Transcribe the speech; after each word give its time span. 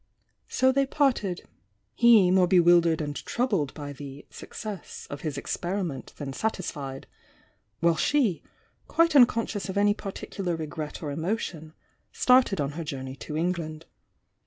So 0.47 0.71
they 0.71 0.87
parted,— 0.87 1.47
he 1.93 2.31
more 2.31 2.47
bewildered 2.47 3.01
and 3.01 3.15
troubled 3.23 3.71
by 3.75 3.93
the 3.93 4.25
"success" 4.31 5.05
of 5.11 5.21
his 5.21 5.37
experiment 5.37 6.13
than 6.17 6.33
satisfied,— 6.33 7.05
while 7.81 7.97
she, 7.97 8.41
quite 8.87 9.15
unconscious 9.15 9.69
of 9.69 9.77
any 9.77 9.93
particular 9.93 10.55
regret 10.55 11.03
or 11.03 11.11
emotion, 11.11 11.75
started 12.11 12.59
on 12.59 12.71
her 12.71 12.83
journey 12.83 13.15
to 13.17 13.37
England. 13.37 13.85